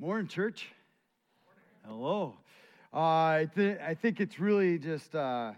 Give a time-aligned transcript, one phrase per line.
[0.00, 0.66] Morning, church.
[1.86, 2.38] Hello.
[2.90, 5.52] Uh, I, th- I think it's really just uh,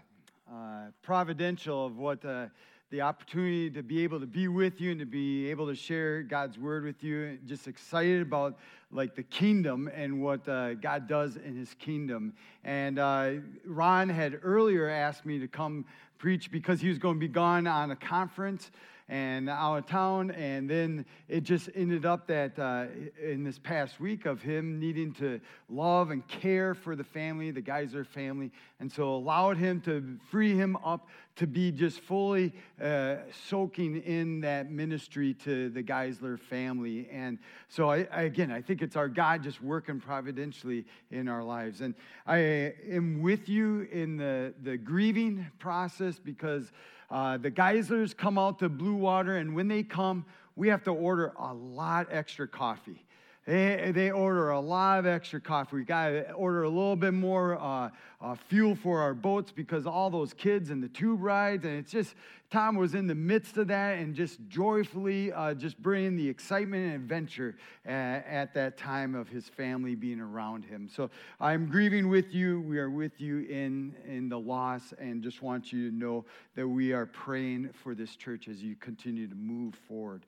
[0.51, 5.05] uh, providential of what the opportunity to be able to be with you and to
[5.05, 7.37] be able to share God's word with you.
[7.45, 8.59] Just excited about
[8.91, 12.33] like the kingdom and what uh, God does in His kingdom.
[12.65, 13.35] And uh,
[13.65, 15.85] Ron had earlier asked me to come
[16.17, 18.71] preach because he was going to be gone on a conference
[19.09, 20.31] and out of town.
[20.31, 22.85] And then it just ended up that uh,
[23.21, 27.61] in this past week of him needing to love and care for the family, the
[27.61, 33.15] Geisler family, and so allowed him to free him up to be just fully uh,
[33.47, 37.09] soaking in that ministry to the Geisler family.
[37.11, 41.43] And so, I, I, again, I think it's our God just working providentially in our
[41.43, 41.81] lives.
[41.81, 41.95] And
[42.27, 46.71] I am with you in the, the grieving process because
[47.13, 50.91] uh, the Geislers come out to Blue Water, and when they come, we have to
[50.91, 53.05] order a lot extra coffee.
[53.45, 55.75] They, they order a lot of extra coffee.
[55.75, 57.89] We got to order a little bit more uh,
[58.21, 61.65] uh, fuel for our boats because all those kids and the tube rides.
[61.65, 62.15] And it's just,
[62.49, 66.85] Tom was in the midst of that and just joyfully uh, just bringing the excitement
[66.85, 70.87] and adventure at, at that time of his family being around him.
[70.87, 71.09] So
[71.41, 72.61] I'm grieving with you.
[72.61, 76.23] We are with you in, in the loss and just want you to know
[76.55, 80.21] that we are praying for this church as you continue to move forward.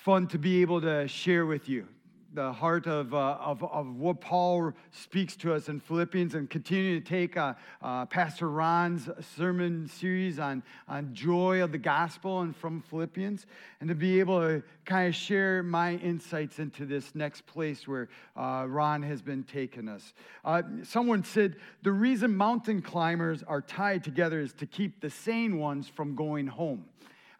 [0.00, 1.86] Fun to be able to share with you
[2.32, 6.98] the heart of, uh, of, of, what Paul speaks to us in Philippians and continue
[6.98, 12.56] to take uh, uh, Pastor Ron's sermon series on, on joy of the gospel and
[12.56, 13.44] from Philippians,
[13.80, 18.08] and to be able to kind of share my insights into this next place where
[18.38, 20.14] uh, Ron has been taking us.
[20.46, 25.58] Uh, someone said the reason mountain climbers are tied together is to keep the sane
[25.58, 26.86] ones from going home.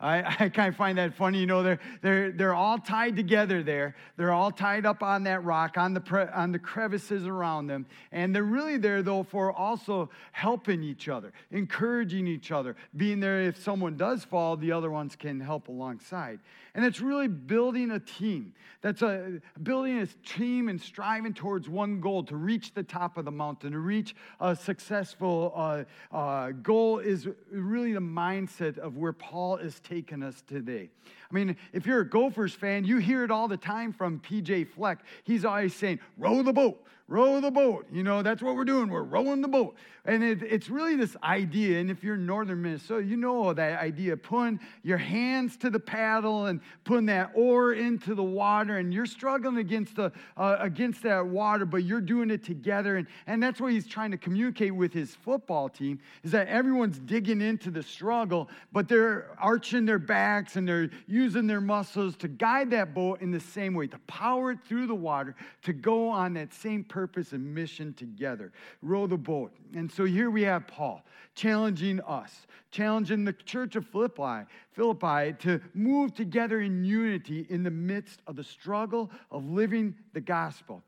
[0.01, 1.41] I, I kind of find that funny.
[1.41, 3.95] You know, they're, they're, they're all tied together there.
[4.17, 7.87] They're all tied up on that rock, on the, pre, on the crevices around them.
[8.12, 13.43] And they're really there, though, for also helping each other, encouraging each other, being there
[13.43, 16.41] if someone does fall, the other ones can help alongside.
[16.75, 18.55] And it's really building a team.
[18.81, 23.25] That's a building a team and striving towards one goal to reach the top of
[23.25, 29.12] the mountain, to reach a successful uh, uh, goal is really the mindset of where
[29.12, 30.89] Paul is taking us today.
[31.31, 34.69] I mean, if you're a Gophers fan, you hear it all the time from PJ
[34.69, 35.05] Fleck.
[35.23, 37.87] He's always saying, row the boat, row the boat.
[37.93, 38.89] You know, that's what we're doing.
[38.89, 39.77] We're rowing the boat.
[40.07, 41.79] And it, it's really this idea.
[41.79, 45.79] And if you're in northern Minnesota, you know that idea putting your hands to the
[45.79, 48.79] paddle and putting that oar into the water.
[48.79, 52.97] And you're struggling against, the, uh, against that water, but you're doing it together.
[52.97, 56.99] And, and that's what he's trying to communicate with his football team is that everyone's
[56.99, 62.28] digging into the struggle, but they're arching their backs and they're using their muscles to
[62.28, 66.08] guide that boat in the same way, to power it through the water, to go
[66.08, 68.53] on that same purpose and mission together.
[68.82, 69.53] Row the boat.
[69.75, 71.04] And so here we have Paul
[71.34, 77.70] challenging us, challenging the church of Philippi, Philippi to move together in unity in the
[77.70, 80.82] midst of the struggle of living the gospel.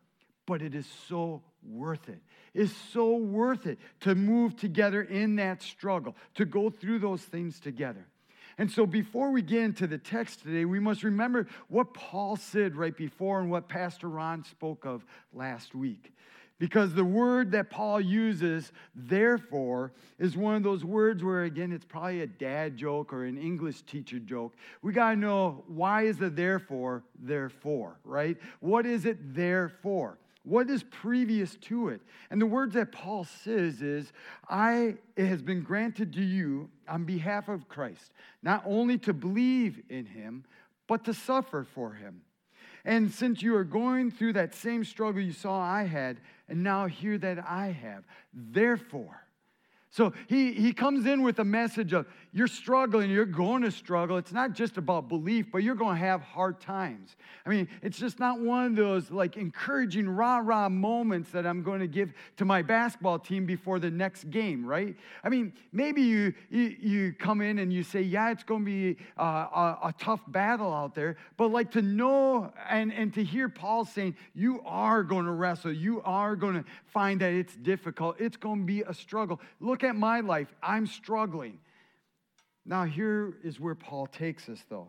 [0.46, 2.20] But it is so worth it.
[2.54, 7.60] It's so worth it to move together in that struggle, to go through those things
[7.60, 8.06] together.
[8.58, 12.76] And so, before we get into the text today, we must remember what Paul said
[12.76, 16.12] right before and what Pastor Ron spoke of last week.
[16.58, 21.84] Because the word that Paul uses, therefore, is one of those words where, again, it's
[21.84, 24.54] probably a dad joke or an English teacher joke.
[24.80, 28.36] We got to know why is the therefore, therefore, right?
[28.60, 30.18] What is it there for?
[30.44, 32.00] What is previous to it?
[32.30, 34.12] And the words that Paul says is,
[34.48, 39.82] I, it has been granted to you on behalf of Christ, not only to believe
[39.88, 40.44] in him,
[40.88, 42.22] but to suffer for him.
[42.84, 46.86] And since you are going through that same struggle you saw I had, and now
[46.86, 48.02] hear that I have,
[48.34, 49.21] therefore,
[49.92, 54.16] so he, he comes in with a message of you're struggling, you're going to struggle.
[54.16, 57.14] It's not just about belief, but you're going to have hard times.
[57.44, 61.62] I mean, it's just not one of those like encouraging rah rah moments that I'm
[61.62, 64.96] going to give to my basketball team before the next game, right?
[65.22, 68.64] I mean, maybe you, you, you come in and you say, yeah, it's going to
[68.64, 73.22] be uh, a, a tough battle out there, but like to know and, and to
[73.22, 77.56] hear Paul saying, you are going to wrestle, you are going to find that it's
[77.56, 79.38] difficult, it's going to be a struggle.
[79.60, 80.52] Look at my life.
[80.62, 81.58] I'm struggling.
[82.64, 84.88] Now, here is where Paul takes us, though.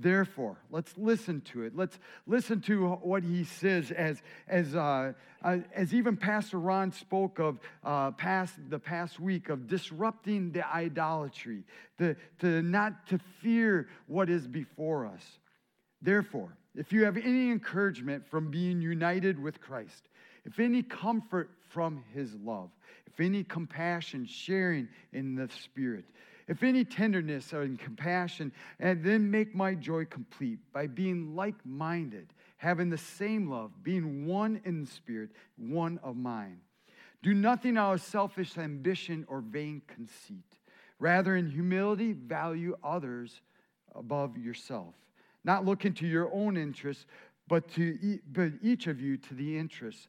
[0.00, 1.74] Therefore, let's listen to it.
[1.74, 7.40] Let's listen to what he says as, as, uh, uh, as even Pastor Ron spoke
[7.40, 11.64] of uh, past, the past week of disrupting the idolatry,
[11.96, 15.24] the, to not to fear what is before us.
[16.00, 20.08] Therefore, if you have any encouragement from being united with Christ,
[20.44, 22.70] if any comfort from his love,
[23.06, 26.04] if any compassion, sharing in the Spirit,
[26.48, 32.32] if any tenderness and compassion, and then make my joy complete by being like minded,
[32.56, 36.58] having the same love, being one in the Spirit, one of mind.
[37.22, 40.44] Do nothing out of selfish ambition or vain conceit.
[40.98, 43.40] Rather, in humility, value others
[43.94, 44.94] above yourself,
[45.44, 47.06] not looking to your own interests,
[47.48, 50.08] but to but each of you to the interests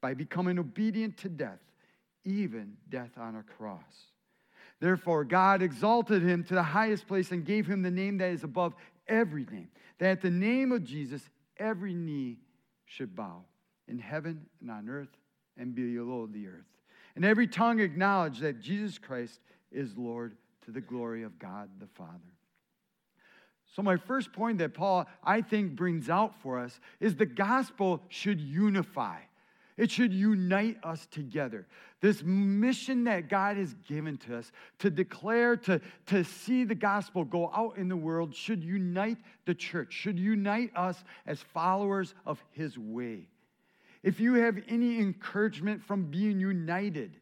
[0.00, 1.60] by becoming obedient to death,
[2.24, 3.82] even death on a cross.
[4.80, 8.44] Therefore, God exalted him to the highest place and gave him the name that is
[8.44, 8.74] above
[9.08, 9.68] every name,
[9.98, 11.22] that at the name of Jesus,
[11.56, 12.38] every knee
[12.84, 13.42] should bow
[13.88, 15.16] in heaven and on earth
[15.56, 16.66] and below the earth.
[17.16, 19.40] And every tongue acknowledge that Jesus Christ
[19.72, 22.12] is Lord to the glory of God the Father.
[23.74, 28.02] So, my first point that Paul, I think, brings out for us is the gospel
[28.08, 29.18] should unify.
[29.78, 31.66] It should unite us together.
[32.00, 37.24] This mission that God has given to us to declare, to, to see the gospel
[37.24, 42.42] go out in the world, should unite the church, should unite us as followers of
[42.50, 43.28] His way.
[44.02, 47.16] If you have any encouragement from being united,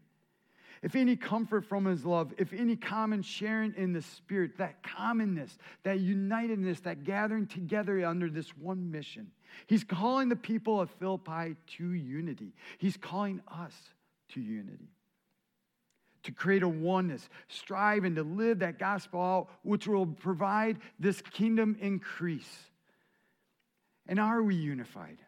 [0.86, 5.58] if any comfort from his love, if any common sharing in the Spirit, that commonness,
[5.82, 9.32] that unitedness, that gathering together under this one mission.
[9.66, 12.52] He's calling the people of Philippi to unity.
[12.78, 13.74] He's calling us
[14.34, 14.92] to unity.
[16.22, 21.76] To create a oneness, striving to live that gospel out, which will provide this kingdom
[21.80, 22.60] increase.
[24.06, 25.18] And are we unified?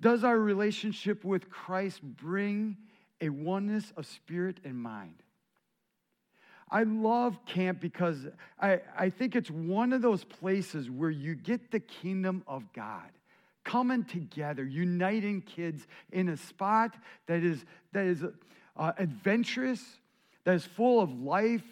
[0.00, 2.76] Does our relationship with Christ bring
[3.20, 5.22] a oneness of spirit and mind.
[6.70, 8.26] I love camp because
[8.60, 13.10] I, I think it's one of those places where you get the kingdom of God
[13.64, 16.94] coming together, uniting kids in a spot
[17.26, 18.24] that is, that is
[18.76, 19.82] uh, adventurous,
[20.44, 21.64] that is full of life,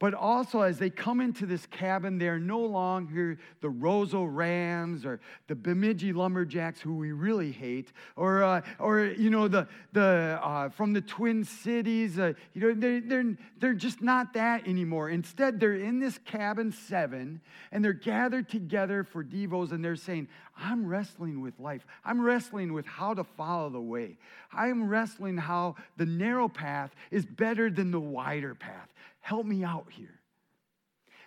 [0.00, 5.04] but also, as they come into this cabin, they are no longer the Roseau Rams
[5.04, 10.40] or the Bemidji Lumberjacks, who we really hate, or, uh, or you know, the, the,
[10.42, 12.18] uh, from the Twin Cities.
[12.18, 15.10] Uh, you know, they're, they're, they're just not that anymore.
[15.10, 20.28] Instead, they're in this cabin seven, and they're gathered together for Devos, and they're saying,
[20.56, 21.86] I'm wrestling with life.
[22.06, 24.16] I'm wrestling with how to follow the way.
[24.50, 28.88] I'm wrestling how the narrow path is better than the wider path.
[29.30, 30.18] Help me out here.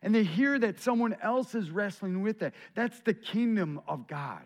[0.02, 2.54] And they hear that someone else is wrestling with that.
[2.76, 4.42] That's the kingdom of God.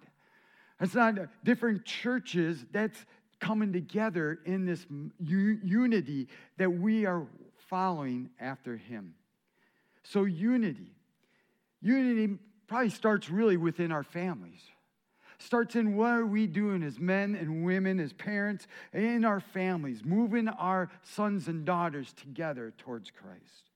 [0.80, 3.04] It's not different churches that's
[3.40, 4.86] coming together in this
[5.20, 6.28] unity
[6.58, 7.26] that we are
[7.68, 9.16] following after Him.
[10.04, 10.94] So, unity.
[11.82, 14.62] Unity probably starts really within our families.
[15.40, 20.04] Starts in what are we doing as men and women, as parents, in our families,
[20.04, 23.68] moving our sons and daughters together towards Christ.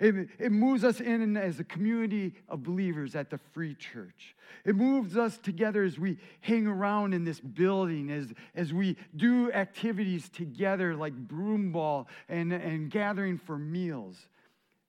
[0.00, 4.36] It, it moves us in as a community of believers at the free church.
[4.64, 9.50] It moves us together as we hang around in this building, as, as we do
[9.52, 14.28] activities together like broom ball and, and gathering for meals.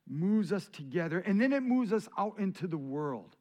[0.08, 1.20] Moves us together.
[1.20, 3.36] And then it moves us out into the world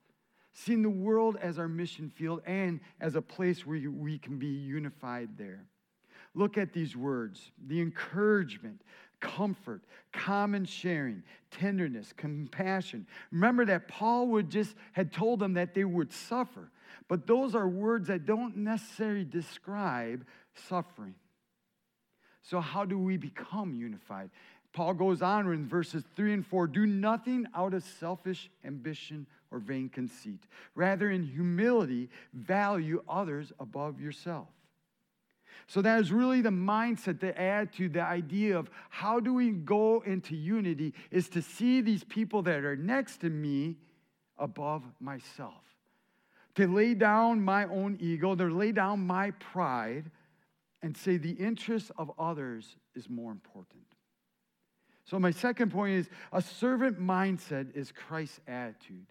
[0.64, 4.48] seeing the world as our mission field and as a place where we can be
[4.48, 5.64] unified there.
[6.34, 8.82] Look at these words the encouragement,
[9.20, 13.06] comfort, common sharing, tenderness, compassion.
[13.30, 16.70] Remember that Paul would just had told them that they would suffer,
[17.08, 20.24] but those are words that don't necessarily describe
[20.68, 21.14] suffering.
[22.42, 24.30] So, how do we become unified?
[24.72, 29.58] Paul goes on in verses 3 and 4 do nothing out of selfish ambition or
[29.58, 30.44] vain conceit.
[30.74, 34.48] Rather, in humility, value others above yourself.
[35.66, 40.02] So that is really the mindset, the attitude, the idea of how do we go
[40.06, 43.76] into unity is to see these people that are next to me
[44.38, 45.62] above myself.
[46.54, 50.10] To lay down my own ego, to lay down my pride,
[50.82, 53.77] and say the interest of others is more important.
[55.08, 59.06] So, my second point is a servant mindset is Christ's attitude.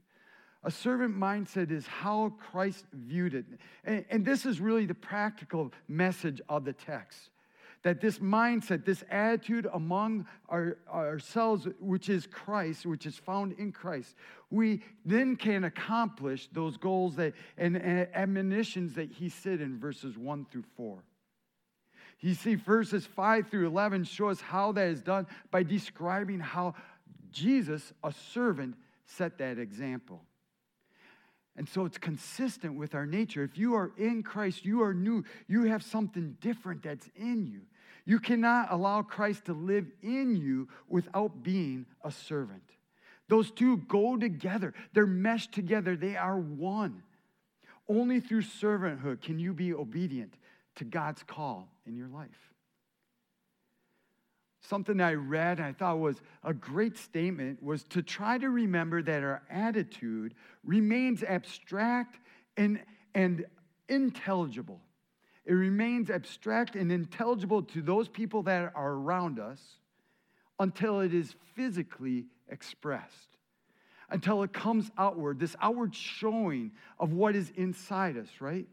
[0.63, 3.46] A servant mindset is how Christ viewed it.
[3.84, 7.18] And, and, this is really the practical message of the text.
[7.82, 13.72] That this mindset, this attitude among our, ourselves, which is Christ, which is found in
[13.72, 14.13] Christ,
[14.51, 20.16] we then can accomplish those goals that, and, and admonitions that he said in verses
[20.16, 21.00] 1 through 4.
[22.20, 26.74] You see, verses 5 through 11 show us how that is done by describing how
[27.32, 30.24] Jesus, a servant, set that example.
[31.56, 33.44] And so it's consistent with our nature.
[33.44, 35.24] If you are in Christ, you are new.
[35.48, 37.62] You have something different that's in you.
[38.06, 42.64] You cannot allow Christ to live in you without being a servant.
[43.28, 47.04] Those two go together, they're meshed together, they are one.
[47.90, 50.34] Only through servanthood can you be obedient
[50.76, 52.53] to God's call in your life.
[54.62, 59.01] Something I read and I thought was a great statement was to try to remember
[59.01, 60.34] that our attitude
[60.65, 62.20] remains abstract
[62.58, 62.84] and,
[63.15, 63.46] and
[63.88, 64.82] intelligible.
[65.46, 69.62] It remains abstract and intelligible to those people that are around us
[70.60, 73.38] until it is physically expressed,
[74.10, 78.67] until it comes outward, this outward showing of what is inside us, right?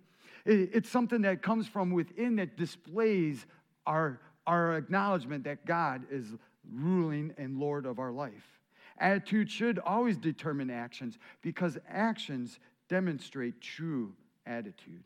[0.47, 3.47] It's something that comes from within that displays
[3.87, 6.27] our, our acknowledgement that God is
[6.71, 8.61] ruling and Lord of our life.
[8.99, 12.59] Attitude should always determine actions because actions
[12.89, 14.13] demonstrate true
[14.47, 15.03] attitude.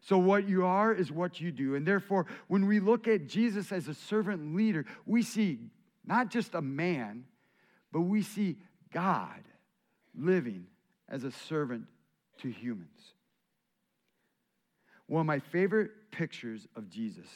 [0.00, 1.74] So, what you are is what you do.
[1.74, 5.58] And therefore, when we look at Jesus as a servant leader, we see
[6.06, 7.24] not just a man,
[7.92, 8.56] but we see
[8.92, 9.42] God
[10.16, 10.66] living
[11.08, 11.86] as a servant
[12.38, 13.14] to humans.
[15.08, 17.26] One of my favorite pictures of Jesus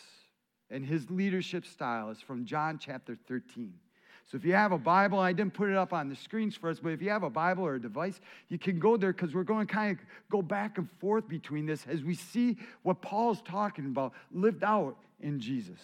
[0.71, 3.73] and his leadership style is from John chapter 13.
[4.31, 6.71] So if you have a Bible, I didn't put it up on the screens for
[6.71, 9.35] us, but if you have a Bible or a device, you can go there because
[9.35, 13.03] we're going to kind of go back and forth between this as we see what
[13.03, 15.81] Paul's talking about lived out in Jesus.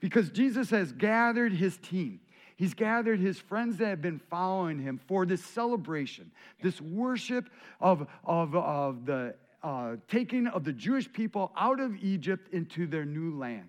[0.00, 2.20] Because Jesus has gathered his team.
[2.56, 6.30] He's gathered his friends that have been following him for this celebration,
[6.62, 7.48] this worship
[7.80, 13.04] of, of, of the uh, taking of the Jewish people out of Egypt into their
[13.04, 13.68] new land,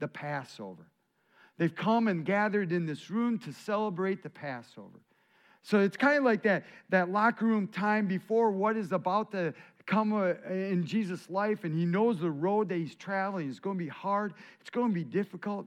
[0.00, 0.86] the Passover.
[1.58, 5.00] They've come and gathered in this room to celebrate the Passover.
[5.62, 9.54] So it's kind of like that, that locker room time before what is about to
[9.86, 13.78] come uh, in Jesus' life, and he knows the road that he's traveling is going
[13.78, 15.66] to be hard, it's going to be difficult.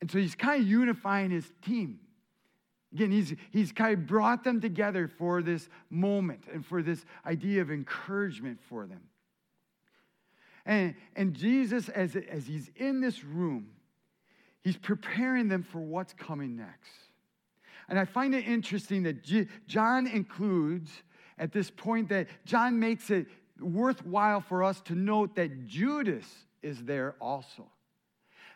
[0.00, 1.98] And so he's kind of unifying his team.
[2.96, 7.60] Again, he's, he's kind of brought them together for this moment and for this idea
[7.60, 9.02] of encouragement for them.
[10.64, 13.68] And, and Jesus, as, as he's in this room,
[14.62, 16.88] he's preparing them for what's coming next.
[17.90, 20.90] And I find it interesting that G- John includes
[21.36, 23.26] at this point that John makes it
[23.60, 26.24] worthwhile for us to note that Judas
[26.62, 27.66] is there also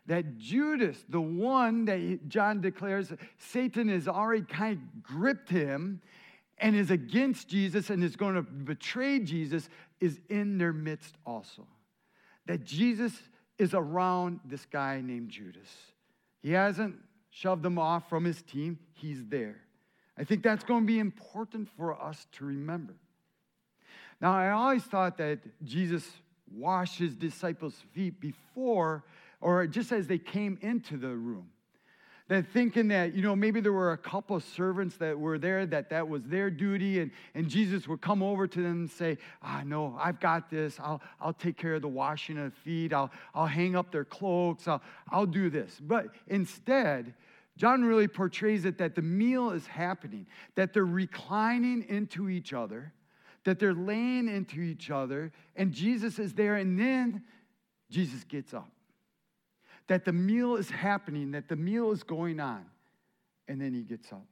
[0.07, 6.01] that Judas, the one that John declares Satan has already kind of gripped him
[6.59, 9.69] and is against Jesus and is going to betray Jesus,
[10.01, 11.67] is in their midst also.
[12.47, 13.13] That Jesus
[13.59, 15.69] is around this guy named Judas.
[16.43, 16.97] He hasn't
[17.31, 19.61] shoved him off from his team, he's there.
[20.19, 22.95] I think that's going to be important for us to remember.
[24.21, 26.07] Now, I always thought that Jesus
[26.53, 29.05] washed his disciples' feet before
[29.41, 31.49] or just as they came into the room.
[32.29, 35.91] That thinking that, you know, maybe there were a couple servants that were there, that
[35.91, 39.63] that was their duty, and, and Jesus would come over to them and say, Ah,
[39.67, 40.79] no, I've got this.
[40.79, 42.93] I'll, I'll take care of the washing of the feet.
[42.93, 44.69] I'll, I'll hang up their cloaks.
[44.69, 44.81] I'll,
[45.11, 45.81] I'll do this.
[45.81, 47.15] But instead,
[47.57, 52.93] John really portrays it that the meal is happening, that they're reclining into each other,
[53.43, 57.25] that they're laying into each other, and Jesus is there, and then
[57.91, 58.71] Jesus gets up
[59.91, 62.65] that the meal is happening, that the meal is going on.
[63.49, 64.25] And then he gets up.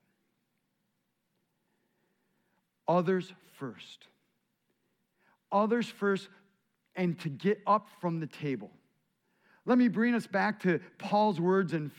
[2.87, 4.07] Others first.
[5.51, 6.29] Others first,
[6.95, 8.71] and to get up from the table.
[9.67, 11.91] Let me bring us back to Paul's words in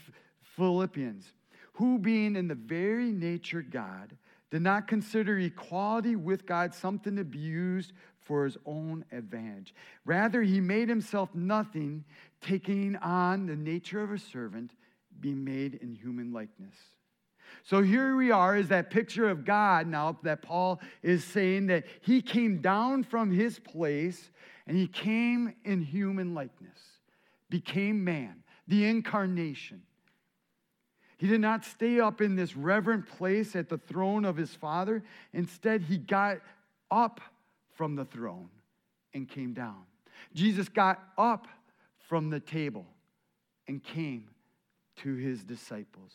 [0.56, 1.25] Philippians
[1.74, 4.16] who, being in the very nature God,
[4.51, 7.92] did not consider equality with God something to be used
[8.30, 9.74] for his own advantage.
[10.06, 12.06] Rather, he made himself nothing,
[12.41, 14.72] taking on the nature of a servant,
[15.19, 16.75] being made in human likeness.
[17.63, 21.86] So here we are, is that picture of God now that Paul is saying that
[22.01, 24.31] he came down from his place
[24.67, 26.79] and he came in human likeness,
[27.50, 29.81] became man, the incarnation.
[31.17, 35.03] He did not stay up in this reverent place at the throne of his father.
[35.34, 36.38] Instead, he got
[36.89, 37.19] up
[37.75, 38.50] from the throne
[39.13, 39.84] and came down.
[40.34, 41.48] Jesus got up
[42.10, 42.88] from the table
[43.68, 44.25] and came
[44.98, 46.12] to his disciples.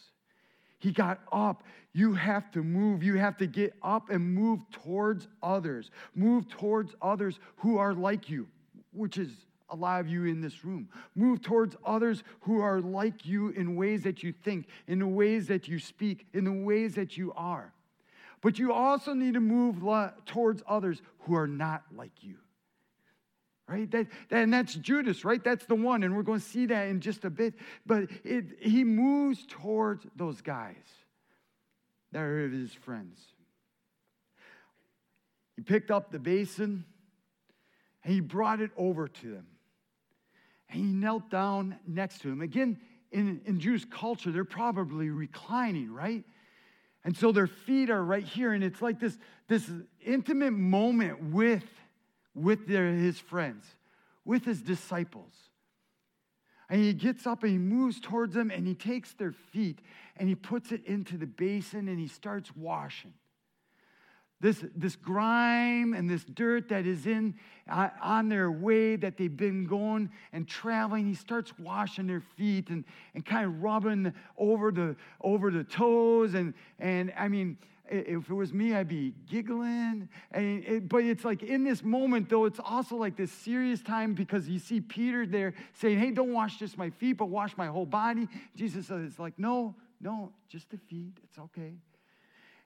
[0.80, 1.62] He got up.
[1.92, 3.04] You have to move.
[3.04, 5.92] You have to get up and move towards others.
[6.16, 8.48] Move towards others who are like you,
[8.92, 9.30] which is
[9.70, 10.88] a lot of you in this room.
[11.14, 15.46] Move towards others who are like you in ways that you think, in the ways
[15.46, 17.72] that you speak, in the ways that you are.
[18.42, 19.76] But you also need to move
[20.26, 22.36] towards others who are not like you.
[23.66, 23.90] Right?
[23.90, 25.42] That, and that's Judas, right?
[25.42, 26.02] That's the one.
[26.02, 27.54] And we're going to see that in just a bit.
[27.86, 30.76] But it, he moves towards those guys
[32.12, 33.18] that are his friends.
[35.56, 36.84] He picked up the basin
[38.02, 39.46] and he brought it over to them.
[40.68, 42.42] And he knelt down next to him.
[42.42, 42.78] Again,
[43.12, 46.24] in, in Jewish culture, they're probably reclining, right?
[47.04, 49.16] And so their feet are right here, and it's like this,
[49.46, 49.70] this
[50.04, 51.64] intimate moment with,
[52.34, 53.64] with their, his friends,
[54.24, 55.32] with his disciples.
[56.68, 59.80] And he gets up and he moves towards them and he takes their feet
[60.16, 63.12] and he puts it into the basin and he starts washing
[64.44, 67.34] this, this grime and this dirt that is in
[67.66, 72.68] uh, on their way that they've been going and traveling he starts washing their feet
[72.68, 72.84] and,
[73.14, 76.34] and kind of rubbing over the over the toes.
[76.34, 77.56] And and i mean
[77.88, 80.10] if it was me i'd be giggling.
[80.32, 84.12] And it, but it's like in this moment though it's also like this serious time
[84.12, 87.68] because you see peter there saying hey don't wash just my feet but wash my
[87.68, 88.28] whole body.
[88.54, 91.16] Jesus says it's like no no just the feet.
[91.24, 91.72] It's okay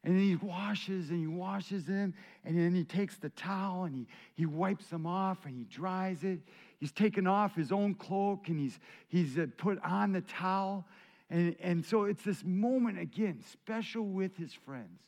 [0.09, 2.15] and he washes and he washes them,
[2.47, 6.25] and then he takes the towel and he, he wipes them off and he dries
[6.25, 6.41] it.
[6.81, 10.87] He's taken off his own cloak and he's, he's uh, put on the towel.
[11.29, 15.03] And, and so it's this moment again, special with his friends,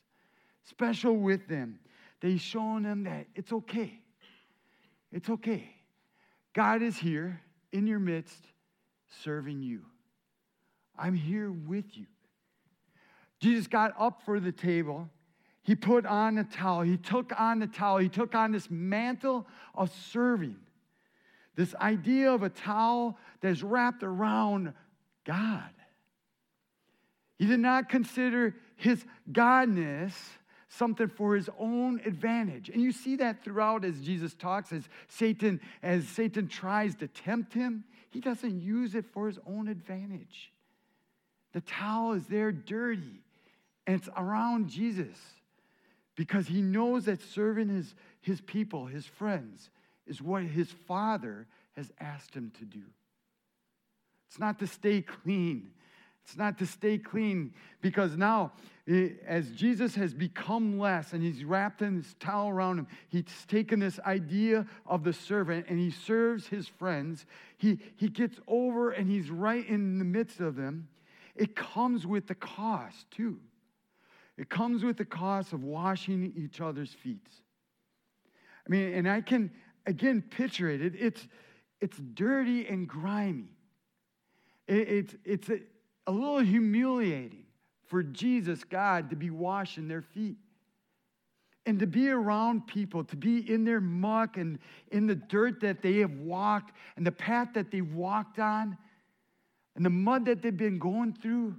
[0.64, 1.78] special with them,
[2.20, 3.98] that he's showing them that it's okay.
[5.12, 5.76] It's okay.
[6.52, 7.40] God is here
[7.72, 8.44] in your midst
[9.24, 9.80] serving you.
[10.98, 12.04] I'm here with you.
[13.40, 15.08] Jesus got up for the table.
[15.62, 16.82] He put on a towel.
[16.82, 17.98] He took on the towel.
[17.98, 20.56] He took on this mantle of serving.
[21.56, 24.72] This idea of a towel that's wrapped around
[25.24, 25.70] God.
[27.38, 30.12] He did not consider his godness
[30.68, 32.68] something for his own advantage.
[32.68, 37.52] And you see that throughout as Jesus talks, as Satan, as Satan tries to tempt
[37.52, 40.52] him, he doesn't use it for his own advantage.
[41.52, 43.22] The towel is there dirty.
[43.90, 45.16] And it's around Jesus
[46.14, 49.68] because he knows that serving his, his people, his friends,
[50.06, 52.84] is what his Father has asked him to do.
[54.28, 55.72] It's not to stay clean.
[56.22, 58.52] It's not to stay clean because now,
[58.86, 63.24] eh, as Jesus has become less and he's wrapped in his towel around him, he's
[63.48, 67.26] taken this idea of the servant and he serves his friends.
[67.58, 70.86] He, he gets over and he's right in the midst of them.
[71.34, 73.40] It comes with the cost, too.
[74.40, 77.28] It comes with the cost of washing each other's feet.
[78.66, 79.50] I mean, and I can,
[79.84, 80.80] again, picture it.
[80.80, 81.28] it it's,
[81.82, 83.52] it's dirty and grimy.
[84.66, 85.60] It, it's it's a,
[86.06, 87.44] a little humiliating
[87.84, 90.38] for Jesus, God, to be washing their feet
[91.66, 94.58] and to be around people, to be in their muck and
[94.90, 98.78] in the dirt that they have walked and the path that they've walked on
[99.76, 101.56] and the mud that they've been going through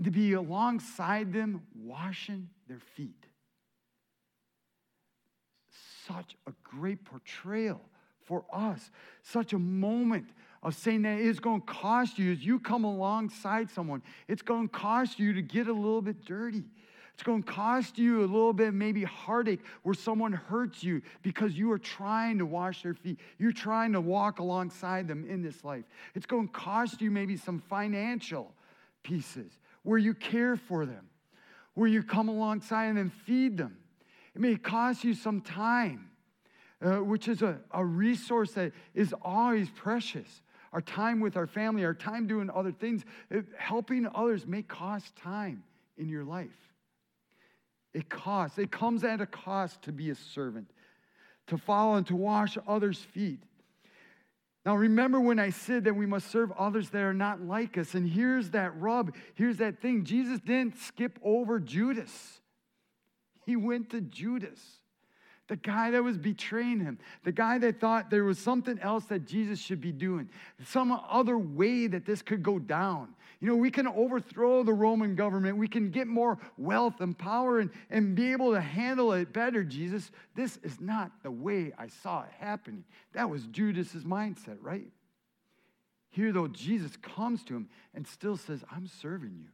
[0.00, 3.26] and to be alongside them, washing their feet.
[6.08, 7.82] Such a great portrayal
[8.24, 8.90] for us,
[9.22, 10.24] such a moment
[10.62, 14.70] of saying that it's going to cost you as you come alongside someone, it's going
[14.70, 16.64] to cost you to get a little bit dirty.
[17.12, 21.58] It's going to cost you a little bit, maybe heartache, where someone hurts you because
[21.58, 23.18] you are trying to wash their feet.
[23.36, 25.84] You're trying to walk alongside them in this life.
[26.14, 28.54] It's going to cost you maybe some financial
[29.02, 29.50] pieces
[29.82, 31.08] where you care for them,
[31.74, 33.76] where you come alongside and feed them.
[34.34, 36.10] It may cost you some time,
[36.82, 40.42] uh, which is a, a resource that is always precious.
[40.72, 45.16] Our time with our family, our time doing other things, it, helping others may cost
[45.16, 45.64] time
[45.98, 46.48] in your life.
[47.92, 50.70] It costs, it comes at a cost to be a servant,
[51.48, 53.42] to follow and to wash others' feet.
[54.66, 57.94] Now, remember when I said that we must serve others that are not like us.
[57.94, 59.14] And here's that rub.
[59.34, 60.04] Here's that thing.
[60.04, 62.40] Jesus didn't skip over Judas,
[63.46, 64.80] he went to Judas
[65.50, 69.26] the guy that was betraying him, the guy that thought there was something else that
[69.26, 70.28] Jesus should be doing,
[70.64, 73.08] some other way that this could go down.
[73.40, 77.60] You know, we can overthrow the Roman government, we can get more wealth and power
[77.60, 80.10] and, and be able to handle it better, Jesus.
[80.34, 82.84] This is not the way I saw it happening.
[83.14, 84.88] That was Judas's mindset, right?
[86.10, 89.48] Here, though, Jesus comes to him and still says, I'm serving you.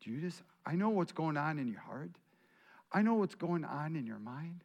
[0.00, 2.10] Judas, I know what's going on in your heart.
[2.92, 4.64] I know what's going on in your mind.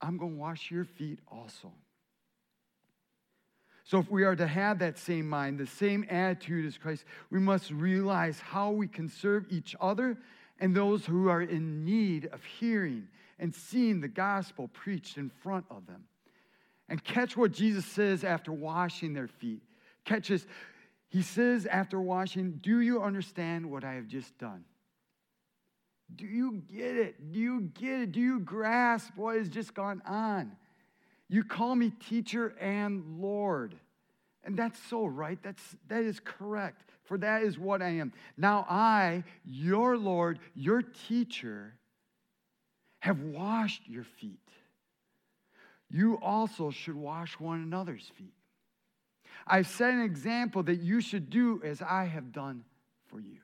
[0.00, 1.72] I'm going to wash your feet also.
[3.84, 7.40] So, if we are to have that same mind, the same attitude as Christ, we
[7.40, 10.16] must realize how we can serve each other
[10.60, 13.08] and those who are in need of hearing
[13.40, 16.04] and seeing the gospel preached in front of them.
[16.88, 19.62] And catch what Jesus says after washing their feet.
[20.04, 20.46] Catch this.
[21.08, 24.64] He says after washing, Do you understand what I have just done?
[26.14, 27.32] Do you get it?
[27.32, 28.12] Do you get it?
[28.12, 30.52] Do you grasp what has just gone on?
[31.32, 33.74] You call me teacher and Lord.
[34.44, 35.38] And that's so right.
[35.42, 36.82] That's, that is correct.
[37.04, 38.12] For that is what I am.
[38.36, 41.74] Now I, your Lord, your teacher,
[43.00, 44.38] have washed your feet.
[45.90, 48.34] You also should wash one another's feet.
[49.46, 52.64] I've set an example that you should do as I have done
[53.08, 53.38] for you.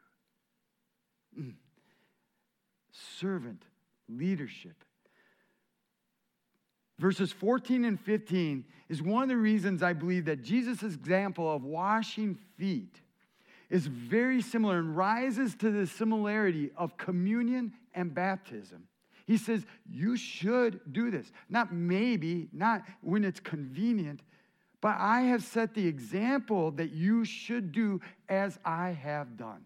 [1.39, 1.55] Mm
[3.19, 3.63] servant
[4.09, 4.85] leadership.
[6.99, 11.63] Verses 14 and 15 is one of the reasons I believe that Jesus' example of
[11.63, 13.01] washing feet
[13.71, 18.85] is very similar and rises to the similarity of communion and baptism.
[19.27, 21.31] He says, You should do this.
[21.49, 24.23] Not maybe, not when it's convenient,
[24.81, 29.65] but I have set the example that you should do as I have done.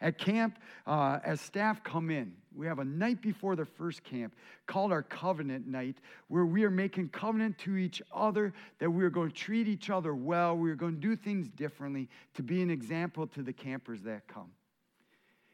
[0.00, 4.34] At camp, uh, as staff come in, we have a night before the first camp
[4.66, 5.96] called our covenant night,
[6.28, 9.90] where we are making covenant to each other that we are going to treat each
[9.90, 10.56] other well.
[10.56, 14.26] We are going to do things differently to be an example to the campers that
[14.28, 14.50] come.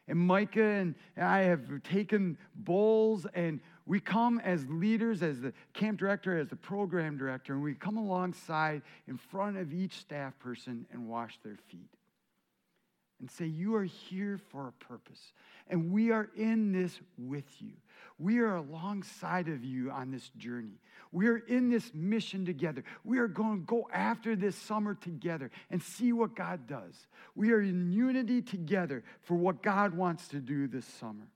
[0.07, 5.99] And Micah and I have taken bowls and we come as leaders, as the camp
[5.99, 10.85] director, as the program director, and we come alongside in front of each staff person
[10.91, 11.89] and wash their feet
[13.21, 15.31] and say, You are here for a purpose,
[15.69, 17.71] and we are in this with you.
[18.19, 20.79] We are alongside of you on this journey.
[21.11, 22.83] We are in this mission together.
[23.03, 26.93] We are going to go after this summer together and see what God does.
[27.35, 31.27] We are in unity together for what God wants to do this summer.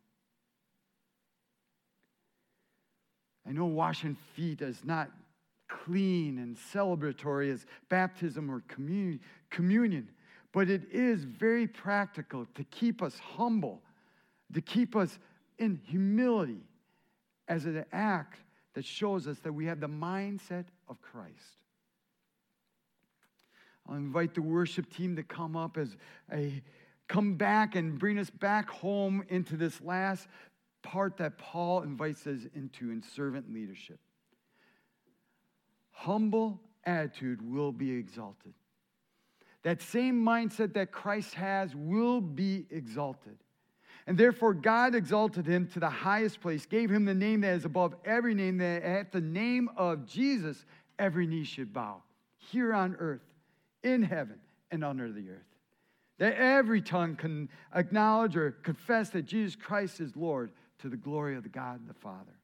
[3.48, 5.12] I know washing feet is not
[5.68, 8.64] clean and celebratory as baptism or
[9.50, 10.10] communion
[10.56, 13.82] but it is very practical to keep us humble,
[14.54, 15.20] to keep us
[15.60, 16.64] in humility
[17.50, 18.40] as an act
[18.74, 21.60] that shows us that we have the mindset of Christ.
[23.86, 25.98] I'll invite the worship team to come up as
[26.32, 26.64] a
[27.10, 30.26] come back and bring us back home into this last
[30.84, 34.00] part that Paul invites us into in servant leadership.
[35.92, 38.54] Humble attitude will be exalted.
[39.66, 43.36] That same mindset that Christ has will be exalted.
[44.06, 47.66] And therefore, God exalted him to the highest place, gave him the name that is
[47.66, 50.64] above every name, that at the name of Jesus,
[51.00, 52.04] every knee should bow,
[52.38, 53.26] here on earth,
[53.82, 54.38] in heaven,
[54.70, 55.58] and under the earth.
[56.20, 61.36] That every tongue can acknowledge or confess that Jesus Christ is Lord to the glory
[61.36, 62.38] of the God and the Father.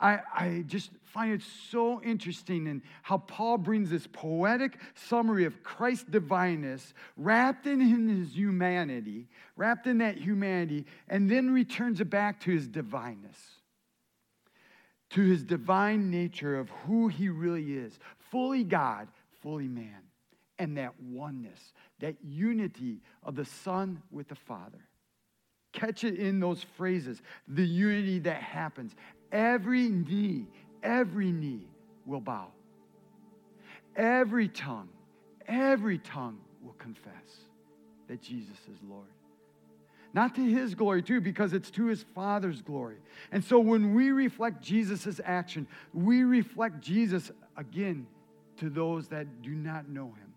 [0.00, 5.62] I, I just find it so interesting in how Paul brings this poetic summary of
[5.62, 12.40] Christ's divineness wrapped in his humanity, wrapped in that humanity, and then returns it back
[12.40, 13.38] to his divineness,
[15.10, 17.98] to his divine nature of who he really is
[18.30, 19.06] fully God,
[19.42, 20.02] fully man,
[20.58, 24.88] and that oneness, that unity of the Son with the Father.
[25.72, 28.94] Catch it in those phrases, the unity that happens
[29.34, 30.46] Every knee,
[30.80, 31.66] every knee
[32.06, 32.52] will bow.
[33.96, 34.88] Every tongue,
[35.48, 37.10] every tongue will confess
[38.06, 39.08] that Jesus is Lord.
[40.12, 42.98] Not to his glory, too, because it's to his Father's glory.
[43.32, 48.06] And so when we reflect Jesus' action, we reflect Jesus again
[48.58, 50.32] to those that do not know him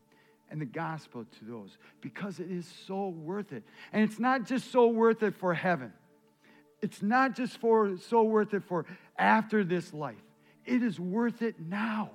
[0.50, 3.64] and the gospel to those because it is so worth it.
[3.94, 5.94] And it's not just so worth it for heaven
[6.82, 8.86] it's not just for so worth it for
[9.18, 10.16] after this life.
[10.66, 12.12] It is worth it now.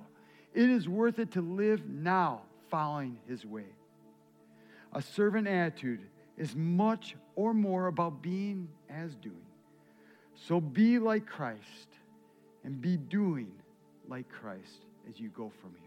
[0.53, 3.65] It is worth it to live now following his way.
[4.93, 6.01] A servant attitude
[6.37, 9.35] is much or more about being as doing.
[10.35, 11.87] So be like Christ
[12.63, 13.51] and be doing
[14.07, 15.82] like Christ as you go from here.